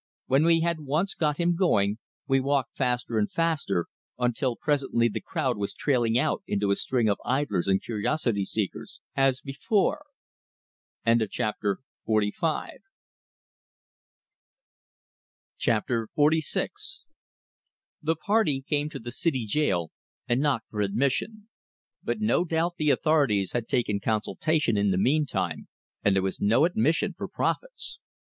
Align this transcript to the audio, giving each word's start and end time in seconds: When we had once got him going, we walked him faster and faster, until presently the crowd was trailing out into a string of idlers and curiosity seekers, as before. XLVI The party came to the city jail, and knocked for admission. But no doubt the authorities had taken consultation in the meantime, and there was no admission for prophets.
When 0.25 0.45
we 0.45 0.61
had 0.61 0.79
once 0.79 1.13
got 1.13 1.37
him 1.37 1.55
going, 1.55 1.99
we 2.27 2.39
walked 2.39 2.71
him 2.71 2.75
faster 2.77 3.19
and 3.19 3.31
faster, 3.31 3.85
until 4.17 4.55
presently 4.55 5.07
the 5.09 5.21
crowd 5.21 5.59
was 5.59 5.75
trailing 5.75 6.17
out 6.17 6.41
into 6.47 6.71
a 6.71 6.75
string 6.75 7.07
of 7.07 7.19
idlers 7.23 7.67
and 7.67 7.83
curiosity 7.83 8.43
seekers, 8.43 8.99
as 9.15 9.41
before. 9.41 10.05
XLVI 11.05 11.77
The 18.01 18.15
party 18.25 18.61
came 18.67 18.89
to 18.89 18.97
the 18.99 19.11
city 19.11 19.45
jail, 19.45 19.91
and 20.27 20.41
knocked 20.41 20.69
for 20.71 20.81
admission. 20.81 21.47
But 22.01 22.19
no 22.19 22.43
doubt 22.43 22.77
the 22.77 22.89
authorities 22.89 23.51
had 23.51 23.67
taken 23.67 23.99
consultation 23.99 24.77
in 24.77 24.89
the 24.89 24.97
meantime, 24.97 25.67
and 26.03 26.15
there 26.15 26.23
was 26.23 26.41
no 26.41 26.65
admission 26.65 27.13
for 27.15 27.27
prophets. 27.27 27.99